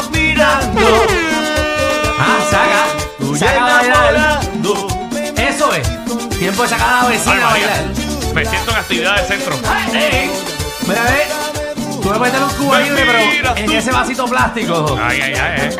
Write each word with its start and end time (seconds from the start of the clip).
Estamos. 0.00 0.10
Mirando, 0.10 0.80
Ah, 2.18 2.38
saca. 2.50 2.84
tú 3.18 3.36
Saca 3.36 3.52
a 3.52 3.78
bailar. 3.78 4.14
enamorando. 4.14 4.86
Eso 5.36 5.74
es. 5.74 5.88
Tiempo 6.38 6.62
de 6.62 6.68
sacar 6.68 6.88
a 6.88 6.92
la 7.02 7.08
Ay, 7.08 7.16
vecina 7.16 7.34
a 7.46 7.50
María. 7.50 7.66
bailar. 7.66 8.34
Me 8.34 8.44
siento 8.44 8.70
en 8.70 8.76
actividad 8.76 9.16
de 9.16 9.24
centro. 9.26 9.56
Ey, 9.92 10.30
Mira, 10.86 11.02
ve. 11.04 11.26
Tú 12.02 12.10
me 12.12 12.18
metes 12.20 12.40
un 12.40 12.50
cubo 12.50 12.76
libre, 12.78 13.04
Mentira, 13.04 13.52
pero 13.54 13.56
en 13.56 13.66
tú. 13.66 13.72
ese 13.72 13.90
vasito 13.90 14.24
plástico. 14.26 14.98
Ay, 15.02 15.20
ay, 15.22 15.34
ay. 15.34 15.60
eh. 15.62 15.76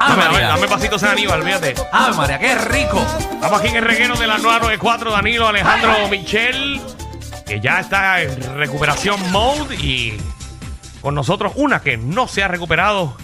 ¡Ave 0.00 0.16
Dame, 0.16 0.22
dame, 0.24 0.32
María! 0.32 0.48
dame 0.48 0.68
pasitos 0.68 1.02
en 1.04 1.08
Aníbal, 1.10 1.42
fíjate. 1.44 1.74
¡Ave 1.92 2.16
María, 2.16 2.38
qué 2.40 2.54
rico! 2.56 3.06
Estamos 3.34 3.60
aquí 3.60 3.68
en 3.68 3.76
el 3.76 3.84
reguero 3.84 4.16
de 4.16 4.26
la 4.26 4.38
994, 4.38 5.12
Danilo, 5.12 5.46
Alejandro, 5.46 6.08
Michelle, 6.10 6.80
que 7.46 7.60
ya 7.60 7.78
está 7.80 8.20
en 8.22 8.56
recuperación 8.56 9.30
mode 9.30 9.76
y 9.76 10.18
con 11.00 11.14
nosotros 11.14 11.52
una 11.54 11.80
que 11.80 11.96
no 11.96 12.26
se 12.26 12.42
ha 12.42 12.48
recuperado, 12.48 13.16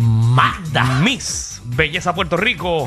Magda. 0.00 0.84
Miss 1.02 1.60
Belleza 1.64 2.14
Puerto 2.14 2.36
Rico, 2.36 2.86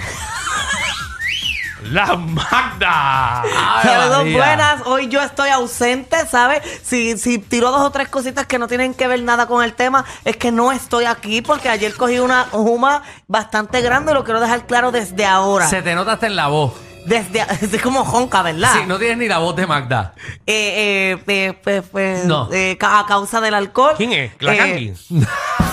la 1.83 2.15
Magda. 2.15 3.41
¡Ave 3.41 3.83
Saludos 3.83 4.17
María! 4.19 4.37
buenas, 4.37 4.81
hoy 4.85 5.07
yo 5.09 5.21
estoy 5.21 5.49
ausente, 5.49 6.25
¿sabes? 6.25 6.61
Si, 6.83 7.17
si 7.17 7.37
tiro 7.37 7.69
dos 7.71 7.81
o 7.81 7.91
tres 7.91 8.07
cositas 8.07 8.45
que 8.45 8.57
no 8.57 8.69
tienen 8.69 8.93
que 8.93 9.07
ver 9.09 9.21
nada 9.23 9.45
con 9.47 9.61
el 9.61 9.73
tema, 9.73 10.05
es 10.23 10.37
que 10.37 10.53
no 10.53 10.71
estoy 10.71 11.03
aquí 11.03 11.41
porque 11.41 11.67
ayer 11.67 11.93
cogí 11.95 12.19
una 12.19 12.45
juma 12.51 13.03
bastante 13.27 13.81
grande 13.81 14.13
y 14.13 14.15
lo 14.15 14.23
quiero 14.23 14.39
dejar 14.39 14.65
claro 14.65 14.91
desde 14.91 15.25
ahora. 15.25 15.67
Se 15.67 15.81
te 15.81 15.93
nota 15.95 16.13
hasta 16.13 16.27
en 16.27 16.37
la 16.37 16.47
voz. 16.47 16.73
Desde, 17.05 17.41
es 17.75 17.81
como 17.81 18.05
jonca, 18.05 18.41
¿verdad? 18.41 18.71
Sí, 18.73 18.79
no 18.87 18.97
tienes 18.97 19.17
ni 19.17 19.27
la 19.27 19.39
voz 19.39 19.55
de 19.57 19.67
Magda. 19.67 20.13
Eh, 20.47 21.17
eh, 21.17 21.23
eh, 21.27 21.53
pues, 21.61 21.83
pues, 21.91 22.23
No. 22.25 22.47
eh, 22.53 22.77
a 22.81 23.05
causa 23.05 23.41
del 23.41 23.53
alcohol. 23.55 23.95
¿Quién 23.97 24.13
es? 24.13 24.31
¿La 24.39 24.55
Eh? 24.55 24.93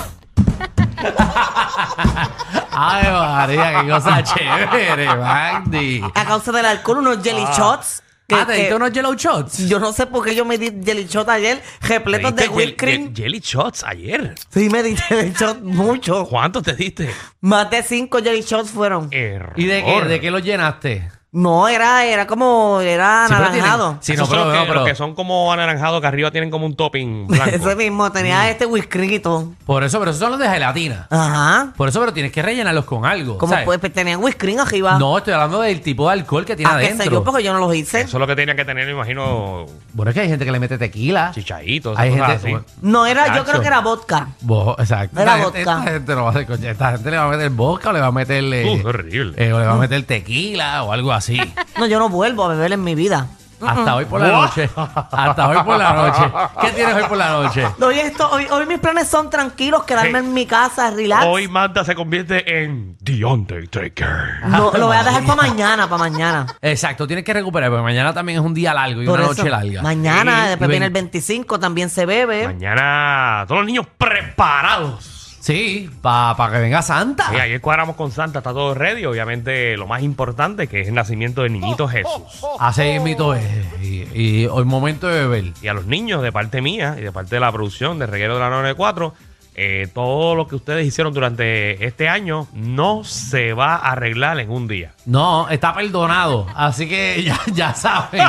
¡Ay, 2.70 3.04
María, 3.10 3.80
qué 3.82 3.88
cosa 3.90 4.22
chévere, 4.22 5.06
Magdi! 5.16 6.02
A 6.14 6.24
causa 6.24 6.52
del 6.52 6.66
alcohol, 6.66 6.98
unos 6.98 7.22
jelly 7.22 7.44
shots. 7.56 8.02
que- 8.26 8.34
ah, 8.34 8.44
¿te 8.46 8.52
que- 8.52 8.58
diste 8.60 8.74
unos 8.74 8.92
yellow 8.92 9.14
shots? 9.14 9.58
yo 9.68 9.78
no 9.80 9.92
sé 9.92 10.06
por 10.06 10.24
qué 10.24 10.34
yo 10.34 10.44
me 10.44 10.58
di 10.58 10.70
jelly 10.84 11.06
shot 11.06 11.28
ayer, 11.30 11.62
repletos 11.80 12.34
de 12.34 12.42
¿Te 12.42 12.48
diste 12.48 12.56
whipped 12.56 12.76
cream. 12.76 13.06
jel- 13.08 13.16
Jelly 13.16 13.40
shots 13.40 13.84
ayer. 13.84 14.34
Sí, 14.50 14.68
me 14.68 14.82
di 14.82 14.96
jelly 15.08 15.32
shot 15.38 15.60
mucho. 15.62 16.26
¿Cuántos 16.26 16.62
te 16.62 16.74
diste? 16.74 17.10
Más 17.40 17.70
de 17.70 17.82
cinco 17.82 18.18
jelly 18.22 18.42
shots 18.42 18.70
fueron. 18.70 19.08
Error. 19.12 19.54
¿Y 19.56 19.64
de 19.66 19.82
qué, 19.82 20.02
de 20.04 20.20
qué 20.20 20.30
los 20.30 20.42
llenaste? 20.42 21.10
No, 21.30 21.68
era, 21.68 22.06
era 22.06 22.26
como, 22.26 22.80
era 22.80 23.26
Sí, 23.28 23.34
pero 23.34 23.46
anaranjado. 23.48 23.84
tienen- 23.88 24.02
Sí, 24.02 24.12
Esos 24.14 24.28
no, 24.30 24.34
son 24.34 24.36
pero, 24.36 24.44
los, 24.46 24.52
que, 24.54 24.58
no, 24.60 24.66
pero- 24.66 24.80
los 24.80 24.88
que 24.88 24.94
son 24.94 25.14
como 25.14 25.52
anaranjados, 25.52 26.00
que 26.00 26.06
arriba 26.06 26.30
tienen 26.30 26.50
como 26.50 26.64
un 26.64 26.74
topping 26.74 27.26
blanco. 27.28 27.50
Ese 27.54 27.76
mismo, 27.76 28.10
tenía 28.10 28.44
Mm. 28.44 28.46
este 28.46 28.64
whiskrito. 28.64 29.52
Por 29.66 29.84
eso, 29.84 29.98
pero 29.98 30.10
esos 30.10 30.20
son 30.20 30.30
los 30.30 30.40
de 30.40 30.48
gelatina. 30.48 31.06
Ajá. 31.10 31.72
Por 31.76 31.88
eso, 31.90 32.00
pero 32.00 32.14
tienes 32.14 32.32
que 32.32 32.40
rellenarlos 32.40 32.86
con 32.86 33.04
algo. 33.04 33.36
Como 33.36 33.52
¿sabes? 33.52 33.66
pues, 33.66 33.78
pues, 33.78 33.92
tenían 33.92 34.22
whiskring 34.24 34.58
arriba. 34.58 34.98
No, 34.98 35.18
estoy 35.18 35.34
hablando 35.34 35.60
del 35.60 35.82
tipo 35.82 36.06
de 36.06 36.14
alcohol 36.14 36.46
que 36.46 36.56
tiene 36.56 36.72
Ah, 36.72 36.78
qué 36.78 36.86
sé 36.86 36.92
adentro. 36.94 37.12
yo, 37.18 37.24
porque 37.24 37.42
yo 37.42 37.52
no 37.52 37.58
los 37.60 37.74
hice. 37.74 38.00
Eso 38.00 38.16
es 38.16 38.20
lo 38.20 38.26
que 38.26 38.34
tenía 38.34 38.56
que 38.56 38.64
tener, 38.64 38.86
me 38.86 38.92
imagino, 38.92 39.66
Bueno, 39.92 40.10
es 40.10 40.14
que 40.14 40.20
hay 40.22 40.28
gente 40.30 40.46
que 40.46 40.52
le 40.52 40.60
mete 40.60 40.78
tequila. 40.78 41.32
chichaditos. 41.34 41.98
Hay 41.98 42.10
cosas 42.12 42.40
gente. 42.42 42.56
así. 42.56 42.64
No, 42.80 43.04
era, 43.04 43.36
yo 43.36 43.44
creo 43.44 43.60
que 43.60 43.66
era 43.66 43.80
vodka. 43.80 44.28
Bo- 44.40 44.76
exacto. 44.78 45.20
Era 45.20 45.36
esta, 45.36 45.44
gente, 45.44 45.58
vodka. 45.64 45.78
esta 45.78 45.92
gente 45.92 46.14
no 46.14 46.22
va 46.22 46.28
a 46.28 46.30
hacer 46.30 46.46
coche. 46.46 46.70
Esta 46.70 46.92
gente 46.92 47.10
le 47.10 47.16
va 47.18 47.24
a 47.24 47.28
meter 47.28 47.50
vodka 47.50 47.90
o 47.90 47.92
le 47.92 48.00
va 48.00 48.06
a 48.06 48.12
meter. 48.12 48.42
eh, 48.44 48.64
Uh, 48.66 48.80
qué 48.82 48.86
horrible. 48.88 49.34
eh, 49.36 49.52
o 49.52 49.58
le 49.60 49.66
va 49.66 49.72
a 49.72 49.76
meter 49.76 50.02
tequila 50.04 50.82
o 50.84 50.92
algo 50.92 51.12
así. 51.18 51.38
No, 51.78 51.86
yo 51.86 51.98
no 51.98 52.08
vuelvo 52.08 52.44
a 52.44 52.48
beber 52.48 52.72
en 52.72 52.82
mi 52.82 52.94
vida. 52.94 53.26
Hasta 53.60 53.96
hoy 53.96 54.04
por 54.04 54.20
la 54.20 54.28
noche. 54.28 54.70
Hasta 54.76 55.48
hoy 55.48 55.56
por 55.64 55.76
la 55.78 55.92
noche. 55.92 56.32
¿Qué 56.60 56.70
tienes 56.70 56.94
hoy 56.94 57.02
por 57.08 57.16
la 57.18 57.30
noche? 57.30 57.66
Hoy, 57.82 57.98
esto, 57.98 58.30
hoy, 58.30 58.46
hoy 58.52 58.66
mis 58.66 58.78
planes 58.78 59.08
son 59.08 59.28
tranquilos, 59.30 59.82
quedarme 59.82 60.20
en 60.20 60.32
mi 60.32 60.46
casa, 60.46 60.92
relax. 60.92 61.26
Hoy 61.26 61.48
Magda 61.48 61.84
se 61.84 61.96
convierte 61.96 62.62
en 62.62 62.96
The 63.02 63.24
Undertaker. 63.24 64.44
No, 64.46 64.70
lo 64.72 64.86
voy 64.86 64.96
a 64.96 65.02
dejar 65.02 65.24
para 65.24 65.42
mañana, 65.42 65.88
para 65.88 65.98
mañana. 65.98 66.46
Exacto, 66.62 67.04
tienes 67.08 67.24
que 67.24 67.32
recuperar, 67.34 67.68
porque 67.70 67.82
mañana 67.82 68.14
también 68.14 68.38
es 68.38 68.44
un 68.44 68.54
día 68.54 68.72
largo 68.72 69.02
y 69.02 69.06
Por 69.06 69.18
una 69.18 69.28
eso, 69.32 69.38
noche 69.42 69.50
larga. 69.50 69.82
Mañana, 69.82 70.42
Sí, 70.44 70.48
después 70.50 70.68
y 70.68 70.70
viene 70.70 70.86
ven- 70.86 70.96
el 70.96 71.02
25, 71.10 71.58
también 71.58 71.90
se 71.90 72.06
bebe. 72.06 72.46
Mañana 72.46 73.44
todos 73.48 73.62
los 73.62 73.66
niños 73.66 73.86
preparados. 73.98 75.27
Sí, 75.40 75.88
para 76.02 76.50
que 76.52 76.58
venga 76.58 76.82
Santa. 76.82 77.28
Sí, 77.30 77.36
ayer 77.36 77.60
cuadramos 77.60 77.96
con 77.96 78.10
Santa, 78.10 78.38
está 78.40 78.52
todo 78.52 78.74
ready. 78.74 79.04
Obviamente 79.04 79.76
lo 79.76 79.86
más 79.86 80.02
importante 80.02 80.66
que 80.66 80.80
es 80.80 80.88
el 80.88 80.94
nacimiento 80.94 81.42
del 81.42 81.52
niñito 81.52 81.88
Jesús. 81.88 82.44
Hace 82.58 83.00
mito 83.00 83.34
es. 83.34 83.44
Y, 83.82 84.06
y 84.14 84.46
hoy 84.46 84.64
momento 84.64 85.06
de 85.08 85.26
beber. 85.26 85.52
Y 85.62 85.68
a 85.68 85.74
los 85.74 85.86
niños, 85.86 86.22
de 86.22 86.32
parte 86.32 86.60
mía 86.60 86.96
y 86.98 87.02
de 87.02 87.12
parte 87.12 87.36
de 87.36 87.40
la 87.40 87.52
producción 87.52 87.98
de 87.98 88.06
Reguero 88.06 88.34
de 88.34 88.40
la 88.40 88.50
94, 88.50 89.14
eh, 89.60 89.88
todo 89.92 90.36
lo 90.36 90.46
que 90.46 90.54
ustedes 90.54 90.86
hicieron 90.86 91.12
durante 91.12 91.84
este 91.84 92.08
año 92.08 92.46
no 92.52 93.02
se 93.02 93.54
va 93.54 93.74
a 93.74 93.92
arreglar 93.92 94.38
en 94.38 94.50
un 94.50 94.68
día. 94.68 94.92
No, 95.04 95.48
está 95.48 95.74
perdonado. 95.74 96.46
Así 96.54 96.88
que 96.88 97.22
ya, 97.26 97.40
ya 97.52 97.74
saben 97.74 98.22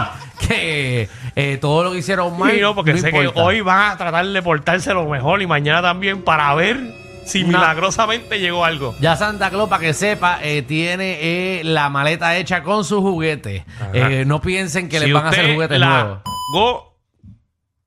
que 0.47 1.07
eh, 1.35 1.57
todo 1.61 1.83
lo 1.83 1.91
que 1.91 1.99
hicieron 1.99 2.37
mal. 2.37 2.51
Sí, 2.51 2.61
no, 2.61 2.73
porque 2.73 2.93
no 2.93 2.99
sé 2.99 3.09
importa. 3.09 3.33
que 3.33 3.39
hoy 3.41 3.61
van 3.61 3.91
a 3.91 3.97
tratar 3.97 4.25
de 4.25 4.41
portarse 4.41 4.93
lo 4.93 5.05
mejor 5.07 5.41
y 5.41 5.47
mañana 5.47 5.81
también 5.81 6.23
para 6.23 6.53
ver 6.55 6.98
si 7.29 7.43
milagrosamente 7.43 8.39
llegó 8.39 8.65
algo. 8.65 8.95
Ya 8.99 9.15
Santa 9.15 9.49
Claus, 9.49 9.69
para 9.69 9.81
que 9.81 9.93
sepa, 9.93 10.39
eh, 10.41 10.61
tiene 10.63 11.17
eh, 11.21 11.61
la 11.63 11.89
maleta 11.89 12.35
hecha 12.37 12.63
con 12.63 12.83
sus 12.83 12.99
juguetes. 13.01 13.63
Eh, 13.93 14.23
no 14.25 14.41
piensen 14.41 14.89
que 14.89 14.99
Si 14.99 15.05
les 15.05 15.13
van 15.13 15.25
a 15.27 15.29
hacer 15.29 15.53
juguetes 15.53 15.79
la 15.79 15.87
nuevos. 15.89 16.19
go, 16.53 16.89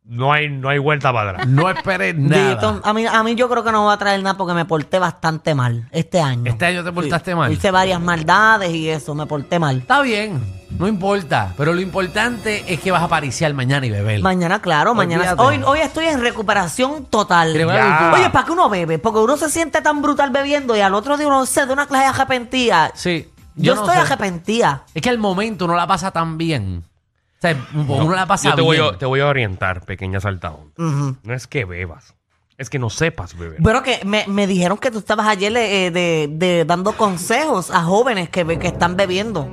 no 0.05 0.33
hay, 0.33 0.49
no 0.49 0.69
hay 0.69 0.79
vuelta 0.79 1.13
para 1.13 1.31
atrás. 1.31 1.49
No 1.49 1.69
esperen 1.71 2.29
nada. 2.29 2.55
Dito, 2.55 2.81
a, 2.85 2.93
mí, 2.93 3.07
a 3.07 3.23
mí 3.23 3.35
yo 3.35 3.49
creo 3.49 3.65
que 3.65 3.73
no 3.73 3.87
va 3.87 3.95
a 3.95 3.99
traer 3.99 4.23
nada 4.23 4.37
porque 4.37 4.53
me 4.55 4.65
porté 4.65 4.99
bastante 4.99 5.55
mal 5.55 5.89
este 5.91 6.21
año. 6.21 6.51
Este 6.51 6.67
año 6.67 6.85
te 6.85 6.93
portaste 6.93 7.35
mal. 7.35 7.53
Hice 7.53 7.71
varias 7.71 8.01
maldades 8.01 8.73
y 8.75 8.89
eso, 8.91 9.15
me 9.15 9.27
porté 9.27 9.59
mal. 9.59 9.79
Está 9.79 10.03
bien, 10.03 10.41
no 10.79 10.89
importa. 10.89 11.53
Pero 11.57 11.73
lo 11.73 11.81
importante 11.81 12.65
es 12.73 12.81
que 12.81 12.91
vas 12.91 13.03
a 13.03 13.05
apariciar 13.07 13.53
mañana 13.55 13.87
y 13.87 13.91
beber. 13.91 14.21
Mañana, 14.21 14.61
claro, 14.61 14.95
mañana. 14.95 15.33
Olvídate. 15.35 15.43
Hoy, 15.43 15.63
hoy 15.65 15.81
estoy 15.81 16.07
en 16.07 16.21
recuperación 16.21 17.07
total. 17.07 17.55
Ya. 17.57 18.13
Oye, 18.15 18.31
¿para 18.31 18.45
qué 18.47 18.53
uno 18.53 18.69
bebe? 18.69 18.99
Porque 18.99 19.19
uno 19.21 19.37
se 19.37 19.49
siente 19.51 19.81
tan 19.83 20.03
brutal 20.03 20.31
bebiendo 20.31 20.77
y 20.77 20.81
al 20.81 20.95
otro 20.95 21.17
día 21.17 21.27
uno 21.29 21.47
se 21.47 21.67
da 21.67 21.73
una 21.73 21.87
clase 21.87 22.05
de 22.05 22.11
arrepentida. 22.11 22.91
Sí. 22.95 23.29
Yo, 23.55 23.75
no 23.75 23.83
estoy 23.83 23.97
sé. 23.97 24.01
arrepentida. 24.03 24.85
Es 24.95 25.03
que 25.03 25.11
al 25.11 25.19
momento 25.19 25.67
no 25.67 25.75
la 25.77 25.87
pasa 25.87 26.11
tan 26.11 26.39
bien. 26.39 26.85
O 26.85 27.41
sea, 27.43 27.57
uno 27.75 28.15
la 28.15 28.27
pasa 28.27 28.51
Yo 28.51 28.55
te 28.55 28.63
bien. 28.63 28.83
voy, 28.83 28.95
a, 28.95 28.99
te 28.99 29.05
voy 29.05 29.21
a 29.21 29.27
orientar, 29.27 29.85
pequeña 29.85 30.21
saltadón. 30.21 30.73
Ujú. 30.79 31.17
No 31.23 31.35
es 31.35 31.47
que 31.49 31.65
bebas, 31.65 32.15
es 32.57 32.71
que 32.71 32.79
no 32.79 32.89
sepas 32.89 33.37
beber. 33.37 33.59
Pero 33.63 33.83
que 33.83 34.01
me, 34.05 34.25
me 34.29 34.47
dijeron 34.47 34.79
que 34.79 34.91
tú 34.93 34.99
estabas 35.01 35.27
ayer 35.27 35.55
eh, 35.57 35.91
de, 35.91 36.29
de 36.31 36.65
dando 36.65 36.93
consejos 36.93 37.71
a 37.73 37.83
jóvenes 37.83 38.31
que, 38.31 38.45
be- 38.45 38.59
que 38.61 38.69
están 38.69 38.97
bebiendo. 38.97 39.49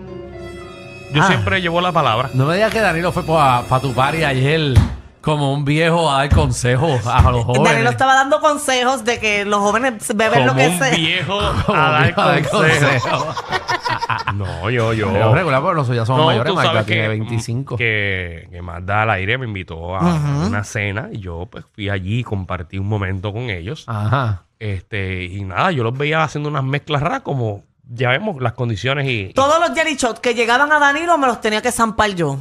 Yo 1.14 1.22
Ah. 1.24 1.28
siempre 1.28 1.62
llevo 1.62 1.82
la 1.82 1.92
palabra. 1.92 2.30
No 2.34 2.46
me 2.46 2.54
digas 2.56 2.72
que 2.72 2.80
Danilo 2.82 3.12
fue 3.12 3.24
para 3.24 3.80
tu 3.82 3.94
party 3.94 4.24
ayer 4.24 4.74
Como 5.22 5.54
un 5.54 5.66
viejo 5.66 6.10
a 6.10 6.20
dar 6.20 6.30
consejos 6.34 7.06
a 7.06 7.30
los 7.32 7.44
jóvenes. 7.44 7.72
Danilo 7.72 7.90
estaba 7.90 8.14
dando 8.16 8.40
consejos 8.40 9.04
de 9.04 9.20
que 9.20 9.44
los 9.44 9.60
jóvenes 9.60 9.94
beben 10.16 10.48
Como 10.48 10.54
lo 10.54 10.56
que 10.56 10.68
un 10.70 10.80
sea. 10.80 10.96
viejo 10.96 11.40
Como 11.66 11.78
a 11.78 11.86
un 11.88 11.92
dar 11.92 12.04
viejo 12.06 12.22
a 12.22 12.28
dar 12.32 12.50
consejos. 12.50 13.04
consejos. 13.04 13.36
No, 14.36 14.70
yo, 14.70 14.94
yo. 14.94 15.12
Pero 15.12 15.34
regular, 15.34 15.62
porque 15.62 15.76
nosotros 15.76 15.98
ya 15.98 16.06
somos 16.06 16.22
No, 16.22 16.26
mayores. 16.28 16.50
tú 16.52 16.56
Magda 16.56 16.72
sabes 16.72 16.86
tiene 16.86 17.02
que, 17.04 17.08
25. 17.10 17.76
Que, 17.78 18.48
que 18.52 18.62
Magda 18.62 19.02
al 19.04 19.10
aire 19.12 19.38
me 19.38 19.46
invitó 19.46 19.96
a 19.96 20.00
una 20.48 20.64
cena 20.64 21.10
y 21.12 21.20
yo 21.20 21.48
pues 21.50 21.66
fui 21.74 21.90
allí 21.90 22.20
y 22.20 22.24
compartí 22.24 22.78
un 22.78 22.88
momento 22.88 23.32
con 23.34 23.50
ellos. 23.50 23.84
Ajá. 23.88 24.44
Este, 24.60 25.24
y 25.26 25.44
nada, 25.44 25.72
yo 25.72 25.84
los 25.84 25.98
veía 25.98 26.24
haciendo 26.24 26.50
unas 26.50 26.64
mezclas 26.64 27.02
raras 27.02 27.22
como 27.22 27.64
ya 27.91 28.09
vemos 28.09 28.41
las 28.41 28.53
condiciones 28.53 29.07
y, 29.07 29.21
y- 29.30 29.33
Todos 29.33 29.59
los 29.59 29.77
jelly 29.77 29.95
shots 29.95 30.19
que 30.19 30.33
llegaban 30.36 30.71
a 30.71 30.80
Danilo 30.80 31.18
me 31.18 31.27
los 31.27 31.41
tenía 31.41 31.62
que 31.62 31.71
zampar 31.71 32.12
yo. 32.15 32.38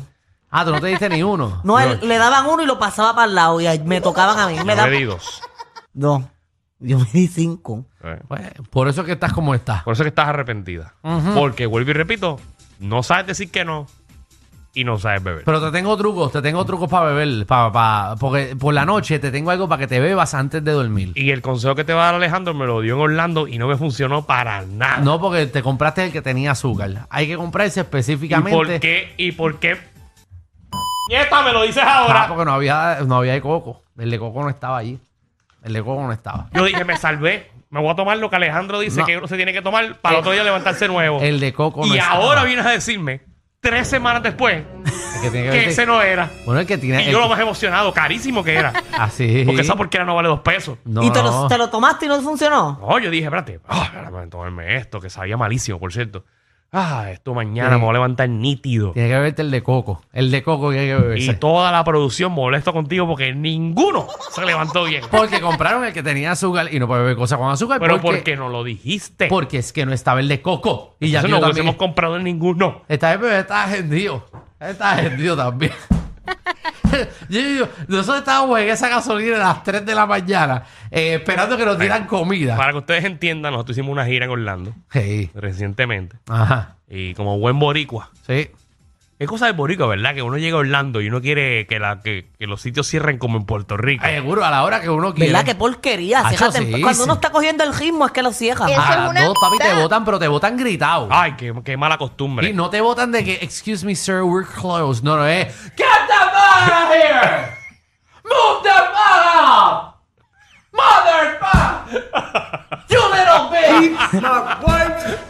Ah, 0.50 0.64
tú 0.64 0.70
no 0.72 0.80
te 0.80 0.86
diste 0.86 1.08
ni 1.08 1.22
uno. 1.22 1.60
No, 1.64 1.78
él, 1.78 1.98
le 2.02 2.16
daban 2.18 2.46
uno 2.46 2.62
y 2.62 2.66
lo 2.66 2.78
pasaba 2.78 3.14
para 3.14 3.26
el 3.26 3.34
lado 3.34 3.60
y 3.60 3.66
ahí 3.66 3.80
me 3.80 4.00
tocaban 4.00 4.38
a 4.38 4.48
mí. 4.48 4.56
Me 4.64 4.74
me 4.76 4.90
di 4.90 5.04
dos. 5.04 5.42
No, 5.94 6.30
yo 6.78 6.98
me 6.98 7.04
di 7.12 7.26
cinco. 7.26 7.84
Eh, 8.04 8.18
Pues, 8.28 8.42
por 8.70 8.88
eso 8.88 9.00
es 9.02 9.06
que 9.06 9.12
estás 9.14 9.32
como 9.32 9.54
estás. 9.54 9.82
Por 9.82 9.92
eso 9.94 10.02
es 10.02 10.06
que 10.06 10.10
estás 10.10 10.28
arrepentida. 10.28 10.94
Porque 11.34 11.66
vuelvo 11.66 11.90
y 11.90 11.94
repito, 11.94 12.38
no 12.78 13.02
sabes 13.02 13.26
decir 13.26 13.50
que 13.50 13.64
no 13.64 13.86
y 14.74 14.84
no 14.84 14.98
sabes 14.98 15.22
beber. 15.22 15.42
Pero 15.44 15.60
te 15.60 15.70
tengo 15.72 15.96
trucos, 15.96 16.30
te 16.30 16.40
tengo 16.42 16.64
trucos 16.64 16.88
para 16.88 17.06
beber. 17.12 17.46
pa- 17.46 17.72
pa- 17.72 18.16
porque 18.20 18.54
por 18.56 18.72
la 18.74 18.84
noche 18.84 19.18
te 19.18 19.30
tengo 19.30 19.50
algo 19.50 19.68
para 19.68 19.80
que 19.80 19.86
te 19.86 19.98
bebas 19.98 20.34
antes 20.34 20.62
de 20.62 20.70
dormir. 20.72 21.12
y 21.14 21.30
el 21.30 21.42
consejo 21.42 21.74
que 21.74 21.84
te 21.84 21.92
va 21.94 22.02
a 22.02 22.06
dar 22.06 22.14
Alejandro 22.16 22.54
me 22.54 22.66
lo 22.66 22.80
dio 22.80 22.94
en 22.94 23.00
Orlando 23.00 23.48
y 23.48 23.58
no 23.58 23.66
me 23.66 23.76
funcionó 23.76 24.24
para 24.26 24.62
nada. 24.62 24.98
No 24.98 25.20
porque 25.20 25.46
te 25.46 25.62
compraste 25.62 26.04
el 26.04 26.12
que 26.12 26.22
tenía 26.22 26.52
azúcar. 26.52 27.06
Hay 27.10 27.26
que 27.26 27.36
comprarse 27.36 27.80
¿Y 27.80 27.82
específicamente. 27.82 28.56
por 28.56 28.80
qué? 28.80 29.14
¿Y 29.16 29.32
por 29.32 29.58
qué? 29.58 29.78
Nieta, 31.08 31.42
me 31.42 31.52
lo 31.52 31.62
dices 31.62 31.82
Ah, 31.84 32.00
ahora. 32.00 32.28
porque 32.28 32.44
no 32.44 32.52
había, 32.52 32.98
no 33.06 33.16
había 33.16 33.32
de 33.32 33.40
coco. 33.40 33.82
El 33.98 34.10
de 34.10 34.18
coco 34.18 34.42
no 34.42 34.50
estaba 34.50 34.76
allí. 34.78 34.98
El 35.64 35.72
de 35.72 35.82
coco 35.82 36.02
no 36.02 36.12
estaba. 36.12 36.48
Yo 36.52 36.64
dije, 36.64 36.84
me 36.84 36.96
salvé. 36.96 37.50
Me 37.70 37.80
voy 37.80 37.90
a 37.90 37.94
tomar 37.96 38.16
lo 38.18 38.30
que 38.30 38.36
Alejandro 38.36 38.78
dice 38.80 39.00
No. 39.00 39.06
que 39.06 39.18
uno 39.18 39.26
se 39.26 39.36
tiene 39.36 39.52
que 39.52 39.60
tomar 39.60 39.96
para 40.00 40.14
el 40.16 40.20
otro 40.20 40.32
día 40.32 40.42
levantarse 40.44 40.88
nuevo. 40.88 41.20
El 41.20 41.40
de 41.40 41.52
coco 41.52 41.84
no 41.84 41.94
y 41.94 41.98
estaba. 41.98 42.16
ahora 42.16 42.44
vienes 42.44 42.64
a 42.64 42.70
decirme, 42.70 43.20
tres 43.60 43.88
semanas 43.88 44.22
después, 44.22 44.62
que 45.22 45.30
tiene 45.30 45.46
que 45.46 45.52
que 45.52 45.58
ver- 45.58 45.68
ese 45.68 45.86
no 45.86 46.00
era. 46.02 46.30
Bueno, 46.44 46.60
el 46.60 46.66
que 46.66 46.78
tiene. 46.78 47.02
Y 47.02 47.06
el 47.06 47.12
yo 47.12 47.20
lo 47.20 47.28
más 47.28 47.40
emocionado, 47.40 47.92
carísimo 47.92 48.42
que 48.44 48.54
era. 48.54 48.72
Así. 48.98 49.42
Porque 49.44 49.62
esa 49.62 49.74
porquería 49.76 50.04
no 50.04 50.14
vale 50.14 50.28
dos 50.28 50.40
pesos. 50.40 50.78
No, 50.84 51.02
¿Y 51.02 51.10
te, 51.10 51.22
no. 51.22 51.42
lo, 51.42 51.48
te 51.48 51.58
lo 51.58 51.68
tomaste 51.68 52.06
y 52.06 52.08
no 52.08 52.20
funcionó? 52.20 52.78
No, 52.80 52.98
yo 52.98 53.10
dije, 53.10 53.24
espérate, 53.24 53.60
ah, 53.68 53.84
espérame, 53.86 54.28
tomarme 54.30 54.76
esto, 54.76 55.00
que 55.00 55.10
sabía 55.10 55.36
malísimo, 55.36 55.78
por 55.78 55.92
cierto. 55.92 56.24
Ah, 56.70 57.06
esto 57.10 57.32
mañana 57.32 57.70
Sí. 57.70 57.74
me 57.76 57.80
voy 57.80 57.90
a 57.90 57.92
levantar 57.94 58.28
nítido. 58.28 58.92
Tiene 58.92 59.08
que 59.08 59.14
beberte 59.14 59.40
el 59.40 59.50
de 59.50 59.62
coco. 59.62 60.02
El 60.12 60.30
de 60.30 60.42
coco 60.42 60.70
que 60.70 60.78
hay 60.80 60.86
que 60.88 60.92
Y 60.92 61.00
beberse. 61.00 61.34
toda 61.34 61.72
la 61.72 61.82
producción 61.82 62.30
molesto 62.32 62.74
contigo 62.74 63.06
porque 63.06 63.32
ninguno 63.34 64.06
se 64.32 64.44
levantó 64.44 64.84
bien. 64.84 65.02
Porque 65.10 65.40
compraron 65.40 65.84
el 65.86 65.94
que 65.94 66.02
tenía 66.02 66.32
azúcar 66.32 66.68
y 66.70 66.78
no 66.78 66.86
puede 66.86 67.00
beber 67.02 67.16
cosas 67.16 67.38
con 67.38 67.50
azúcar. 67.50 67.80
Pero 67.80 67.94
porque, 68.02 68.16
¿por 68.18 68.24
qué 68.24 68.36
no 68.36 68.50
lo 68.50 68.64
dijiste? 68.64 69.28
Porque 69.28 69.56
es 69.58 69.72
que 69.72 69.86
no 69.86 69.94
estaba 69.94 70.20
el 70.20 70.28
de 70.28 70.42
coco. 70.42 70.96
Y 71.00 71.08
ya 71.10 71.20
Eso 71.20 71.28
que 71.28 71.32
no 71.32 71.38
hubiésemos 71.40 71.76
comprado 71.76 72.16
en 72.18 72.24
ninguno. 72.24 72.82
Esta 72.86 73.10
vez 73.12 73.20
bebé 73.20 73.38
estaba 73.40 73.64
agendido. 73.64 74.26
Estaba 74.60 74.92
agendido 74.92 75.36
también. 75.36 75.72
yo, 77.28 77.40
yo- 77.40 77.68
nosotros 77.88 78.18
estábamos 78.18 78.58
en 78.60 78.68
esa 78.68 78.88
gasolina 78.88 79.36
a 79.36 79.54
las 79.54 79.62
3 79.64 79.84
de 79.86 79.94
la 79.94 80.06
mañana 80.06 80.62
eh, 80.90 81.14
esperando 81.14 81.56
que 81.56 81.64
nos 81.64 81.78
dieran 81.78 82.06
comida. 82.06 82.56
Para 82.56 82.72
que 82.72 82.78
ustedes 82.78 83.04
entiendan, 83.04 83.52
nosotros 83.52 83.76
hicimos 83.76 83.92
una 83.92 84.04
gira 84.06 84.24
en 84.26 84.30
Orlando 84.30 84.74
Sí. 84.92 85.30
recientemente. 85.34 86.16
Ajá. 86.28 86.76
Y 86.88 87.14
como 87.14 87.38
buen 87.38 87.58
boricua. 87.58 88.10
Sí. 88.26 88.50
Es 89.18 89.26
cosa 89.26 89.46
de 89.46 89.52
boricua, 89.52 89.88
¿verdad? 89.88 90.14
Que 90.14 90.22
uno 90.22 90.38
llega 90.38 90.54
a 90.56 90.60
Orlando 90.60 91.00
y 91.00 91.08
uno 91.08 91.20
quiere 91.20 91.66
que, 91.66 91.80
la, 91.80 92.00
que, 92.02 92.30
que 92.38 92.46
los 92.46 92.62
sitios 92.62 92.86
cierren 92.86 93.18
como 93.18 93.36
en 93.36 93.46
Puerto 93.46 93.76
Rico. 93.76 94.04
Ay, 94.06 94.14
Seguro, 94.14 94.44
a 94.44 94.50
la 94.52 94.62
hora 94.62 94.80
que 94.80 94.88
uno 94.88 95.12
quiere. 95.12 95.32
¿Verdad? 95.32 95.44
Qué 95.44 95.56
porquería. 95.56 96.20
Acho, 96.20 96.36
Fíjate, 96.52 96.58
sí, 96.72 96.80
cuando 96.80 96.94
sí. 96.94 97.02
uno 97.02 97.14
está 97.14 97.30
cogiendo 97.30 97.64
el 97.64 97.74
ritmo 97.74 98.06
es 98.06 98.12
que 98.12 98.22
lo 98.22 98.30
cierra. 98.32 98.66
Eso 98.70 98.80
A 98.80 98.84
es 98.90 98.96
las 98.96 99.10
una 99.10 99.24
dos, 99.24 99.36
papi, 99.40 99.58
te 99.58 99.74
votan, 99.74 100.04
pero 100.04 100.20
te 100.20 100.28
votan 100.28 100.56
gritado. 100.56 101.08
Ay, 101.10 101.32
qué, 101.36 101.52
qué 101.64 101.76
mala 101.76 101.98
costumbre. 101.98 102.48
Y 102.48 102.52
no 102.52 102.70
te 102.70 102.80
votan 102.80 103.10
de 103.10 103.24
que, 103.24 103.38
excuse 103.42 103.84
me, 103.84 103.96
sir, 103.96 104.22
we're 104.22 104.46
closed. 104.46 105.02
No, 105.02 105.16
no, 105.16 105.26
es, 105.26 105.48
get 105.76 105.84
the 106.06 106.27
out 106.58 106.82
of 106.84 106.90
here! 106.92 107.48
Move 108.24 108.62
the 108.62 108.76
fuck 108.94 109.22
up! 109.36 110.02
Motherfucker! 110.72 111.98
You 112.90 113.00
little 113.10 113.48
bitch! 113.52 113.94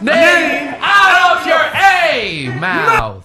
Name 0.01 0.75
out 0.83 1.39
of 1.39 1.47
your 1.47 1.65
A 1.75 2.51
mouth. 2.59 3.25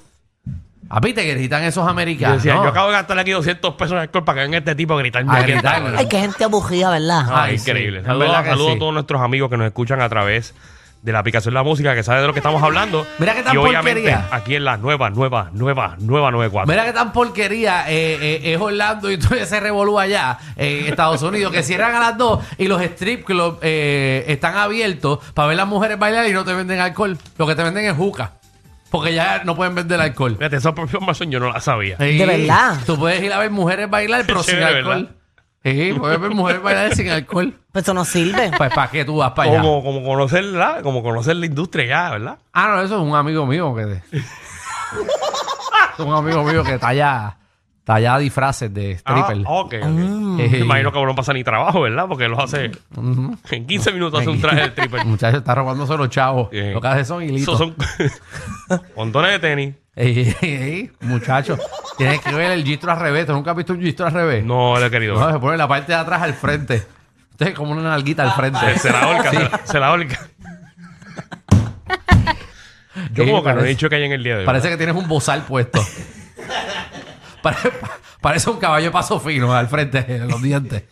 Papi, 0.89 1.13
te 1.13 1.23
gritan 1.25 1.63
esos 1.63 1.83
Yo 1.83 1.89
americanos. 1.89 2.37
decía, 2.43 2.53
yo 2.53 2.67
acabo 2.67 2.87
de 2.87 2.93
gastarle 2.93 3.21
aquí 3.23 3.31
200 3.31 3.73
pesos 3.75 3.93
en 3.93 3.97
alcohol 3.99 4.23
para 4.23 4.35
que 4.37 4.43
venga 4.43 4.57
este 4.59 4.75
tipo 4.75 4.93
a 4.93 4.97
A 4.97 5.39
aquí 5.39 5.51
en 5.51 5.57
gritar. 5.57 5.95
Ay, 5.97 6.07
qué 6.07 6.19
gente 6.19 6.43
aburrida, 6.43 6.91
¿verdad? 6.91 7.23
Ah, 7.29 7.43
Ay, 7.45 7.55
increíble. 7.55 8.01
sí. 8.01 8.05
Saludos, 8.05 8.27
¿Verdad 8.27 8.43
que 8.43 8.49
saludos 8.51 8.71
sí? 8.71 8.75
a 8.75 8.79
todos 8.79 8.93
nuestros 8.93 9.21
amigos 9.21 9.49
que 9.49 9.57
nos 9.57 9.65
escuchan 9.65 10.01
a 10.01 10.09
través 10.09 10.53
de 11.03 11.11
la 11.11 11.19
aplicación 11.19 11.53
La 11.53 11.63
Música, 11.63 11.93
que 11.93 12.01
sabe 12.01 12.21
de 12.21 12.27
lo 12.27 12.33
que 12.33 12.39
estamos 12.39 12.63
hablando. 12.63 13.05
Mira 13.19 13.35
qué 13.35 13.43
tan 13.43 13.53
Y 13.53 13.57
obviamente 13.57 14.01
porquería. 14.01 14.27
aquí 14.31 14.55
en 14.55 14.63
la 14.63 14.77
nueva, 14.77 15.09
nueva, 15.09 15.49
nueva, 15.51 15.97
nueva 15.99 16.31
94. 16.31 16.71
Mira 16.71 16.85
qué 16.85 16.93
tan 16.93 17.11
porquería 17.11 17.83
eh, 17.89 18.17
eh, 18.21 18.53
es 18.53 18.61
Orlando 18.61 19.11
y 19.11 19.17
todo 19.19 19.35
ese 19.35 19.59
revolú 19.59 19.99
allá 19.99 20.39
en 20.55 20.85
Estados 20.85 21.21
Unidos 21.21 21.51
que 21.51 21.61
cierran 21.61 21.93
a 21.93 21.99
las 21.99 22.17
2 22.17 22.39
y 22.57 22.67
los 22.67 22.81
strip 22.81 23.25
clubs 23.25 23.57
eh, 23.61 24.23
están 24.29 24.55
abiertos 24.55 25.19
para 25.33 25.49
ver 25.49 25.57
las 25.57 25.67
mujeres 25.67 25.99
bailar 25.99 26.25
y 26.25 26.31
no 26.31 26.45
te 26.45 26.53
venden 26.53 26.79
alcohol. 26.79 27.17
Lo 27.37 27.45
que 27.47 27.55
te 27.55 27.63
venden 27.63 27.83
es 27.85 27.95
juca. 27.97 28.31
Porque 28.89 29.13
ya 29.13 29.43
no 29.43 29.55
pueden 29.55 29.75
vender 29.75 29.99
alcohol. 29.99 30.35
Fíjate, 30.37 30.55
esa 30.55 30.69
información 30.69 31.31
yo 31.31 31.39
no 31.39 31.51
la 31.51 31.59
sabía. 31.59 31.97
Sí. 31.97 32.17
¿De 32.17 32.25
verdad? 32.25 32.77
Tú 32.85 32.97
puedes 32.97 33.21
ir 33.21 33.33
a 33.33 33.39
ver 33.39 33.51
mujeres 33.51 33.89
bailar, 33.89 34.23
pero 34.27 34.41
sin 34.41 34.61
alcohol. 34.63 35.09
Sí, 35.63 35.93
puedes 35.97 36.19
ver 36.19 36.31
mujeres 36.31 36.61
bailar 36.61 36.93
sin 36.93 37.09
alcohol. 37.09 37.53
Pues 37.71 37.85
eso 37.85 37.93
no 37.93 38.03
sirve. 38.03 38.51
Pues 38.57 38.73
para 38.73 38.91
qué 38.91 39.05
tú 39.05 39.17
vas 39.17 39.31
para 39.31 39.49
allá. 39.51 39.61
Como, 39.61 39.81
como 39.83 40.03
conocer 40.03 40.43
la, 40.43 40.81
como 40.81 41.01
conocer 41.01 41.37
la 41.37 41.45
industria 41.45 41.85
ya, 41.85 42.09
¿verdad? 42.11 42.37
Ah, 42.51 42.67
no, 42.75 42.81
eso 42.81 42.97
es 42.97 43.01
un 43.01 43.15
amigo 43.15 43.45
mío 43.45 43.73
que 43.73 43.85
te- 43.85 44.03
es 45.93 45.99
un 45.99 46.13
amigo 46.13 46.43
mío 46.43 46.63
que 46.63 46.77
talla, 46.79 47.37
talla 47.83 48.17
disfraces 48.17 48.73
de 48.73 48.91
stripper. 48.93 49.37
Ah, 49.45 49.51
ok, 49.51 49.73
ok. 49.81 49.87
Mm. 49.87 50.35
Me 50.35 50.57
imagino 50.59 50.91
que 50.91 51.05
no 51.05 51.15
pasa 51.15 51.31
ni 51.33 51.43
trabajo, 51.43 51.81
¿verdad? 51.81 52.05
Porque 52.07 52.27
los 52.27 52.39
hace 52.39 52.71
en 53.51 53.65
15 53.67 53.91
minutos 53.93 54.19
hace 54.19 54.29
un 54.29 54.41
traje 54.41 54.61
de 54.61 54.67
stripper. 54.67 54.99
El 55.01 55.07
muchacho 55.07 55.37
está 55.37 55.55
robándose 55.55 55.95
los 55.95 56.09
chavos. 56.09 56.49
Sí. 56.51 56.71
Lo 56.71 56.81
que 56.81 56.87
hace 56.87 57.05
son 57.05 57.23
hilitos. 57.23 57.55
Esos 57.61 57.73
son 58.67 58.81
montones 58.97 59.31
de 59.31 59.39
tenis. 59.39 59.75
Ey, 59.95 60.35
ey, 60.41 60.51
ey, 60.53 60.91
muchacho, 61.01 61.57
tienes 61.97 62.19
que 62.21 62.33
ver 62.33 62.51
el 62.51 62.63
gistro 62.63 62.91
al 62.91 62.99
revés. 62.99 63.27
¿Tú 63.27 63.33
nunca 63.33 63.51
has 63.51 63.57
visto 63.57 63.73
un 63.73 63.81
gistro 63.81 64.07
al 64.07 64.11
revés? 64.13 64.43
No 64.43 64.79
le 64.79 64.87
he 64.87 64.89
querido. 64.89 65.19
No, 65.19 65.31
se 65.31 65.39
pone 65.39 65.55
la 65.57 65.67
parte 65.67 65.91
de 65.91 65.97
atrás 65.99 66.21
al 66.23 66.33
frente. 66.33 66.83
Entonces, 67.31 67.55
como 67.55 67.71
una 67.73 67.83
nalguita 67.83 68.23
al 68.23 68.31
frente. 68.33 68.77
Se 68.79 68.91
la 68.91 69.07
horca, 69.07 69.29
se, 69.31 69.39
la, 69.39 69.61
se 69.65 69.79
la 69.79 69.91
horca. 69.91 70.19
Yo 73.13 73.23
Sí, 73.23 73.29
como 73.29 73.43
que 73.43 73.49
no 73.49 73.51
he 73.51 73.53
parece- 73.55 73.67
dicho 73.69 73.89
que 73.89 73.95
hay 73.95 74.03
en 74.03 74.11
el 74.13 74.23
día 74.23 74.33
de 74.35 74.39
hoy. 74.41 74.45
Parece 74.45 74.69
que 74.69 74.77
tienes 74.77 74.95
un 74.95 75.07
bozal 75.07 75.43
puesto. 75.43 75.83
Pare- 77.43 77.57
parece 78.21 78.49
un 78.49 78.57
caballo 78.57 78.85
de 78.85 78.91
paso 78.91 79.19
fino 79.19 79.53
al 79.53 79.67
frente 79.67 80.01
de 80.01 80.19
los 80.19 80.41
dientes. 80.41 80.83